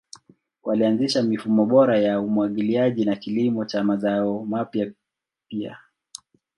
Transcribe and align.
Walianzisha 0.63 1.23
mifumo 1.23 1.65
bora 1.65 1.99
ya 1.99 2.19
umwagiliaji 2.19 3.05
na 3.05 3.15
kilimo 3.15 3.65
cha 3.65 3.83
mazao 3.83 4.45
mapya 4.45 4.93
pia. 5.47 5.77